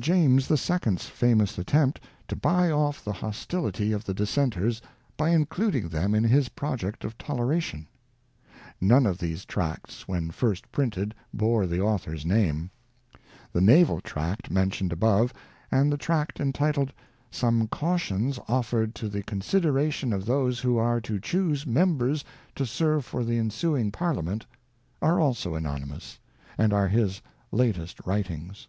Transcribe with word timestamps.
James 0.00 0.46
the 0.46 0.56
Second's 0.56 1.06
famous 1.08 1.58
attempt 1.58 1.98
to 2.28 2.36
buy 2.36 2.70
oft 2.70 3.04
thej 3.04 3.14
hostility 3.14 3.86
b2 3.86 3.88
XX 3.88 3.90
INTRODUCTION. 3.90 3.90
hostility 3.90 3.92
of 3.92 4.04
the 4.04 4.14
Dissenters 4.14 4.82
by 5.16 5.30
including 5.30 5.88
them 5.88 6.14
in 6.14 6.22
his 6.22 6.50
project 6.50 7.04
of 7.04 7.18
toleration. 7.18 7.88
None 8.80 9.06
of 9.06 9.18
these 9.18 9.44
tracts, 9.44 10.06
when 10.06 10.30
first 10.30 10.70
printed, 10.70 11.16
bore 11.34 11.66
the 11.66 11.80
author's 11.80 12.24
name. 12.24 12.70
The 13.52 13.60
naval 13.60 14.00
tract 14.00 14.52
mentioned 14.52 14.92
above, 14.92 15.32
and 15.68 15.92
the 15.92 15.96
tract 15.98 16.38
entitled 16.38 16.92
Some 17.32 17.66
Cautions 17.66 18.38
Offered 18.46 18.94
to 18.94 19.08
the 19.08 19.24
Con 19.24 19.40
sideration 19.40 20.14
of 20.14 20.26
Those 20.26 20.60
who 20.60 20.76
are 20.76 21.00
to 21.00 21.18
Chuse 21.18 21.66
Members 21.66 22.24
to 22.54 22.64
Serve 22.64 23.04
for 23.04 23.24
the 23.24 23.36
Ensuing 23.36 23.90
Parliament, 23.90 24.46
are 25.02 25.18
also 25.18 25.56
anonymous, 25.56 26.20
and 26.56 26.72
are 26.72 26.86
his 26.86 27.20
latest 27.50 27.98
writings. 28.06 28.68